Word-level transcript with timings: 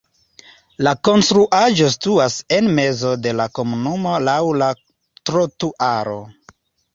La 0.85 0.93
konstruaĵo 1.07 1.89
situas 1.95 2.37
en 2.57 2.69
mezo 2.79 3.11
de 3.27 3.35
la 3.41 3.47
komunumo 3.59 4.15
laŭ 4.29 4.39
la 4.63 4.71
trotuaro. 4.81 6.19